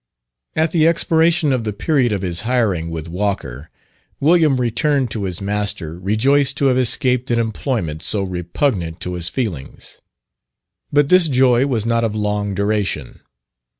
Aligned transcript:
At 0.55 0.71
the 0.71 0.87
expiration 0.87 1.53
of 1.53 1.63
the 1.63 1.71
period 1.73 2.11
of 2.11 2.23
his 2.23 2.41
hiring 2.41 2.89
with 2.89 3.07
Walker, 3.07 3.69
William 4.19 4.57
returned 4.59 5.11
to 5.11 5.25
his 5.25 5.39
master 5.41 5.99
rejoiced 5.99 6.57
to 6.57 6.65
have 6.73 6.77
escaped 6.79 7.29
an 7.29 7.37
employment 7.37 8.01
so 8.01 8.23
repugnant 8.23 8.99
to 9.01 9.13
his 9.13 9.29
feelings. 9.29 10.01
But 10.91 11.09
this 11.09 11.29
joy 11.29 11.67
was 11.67 11.85
not 11.85 12.03
of 12.03 12.15
long 12.15 12.55
duration. 12.55 13.19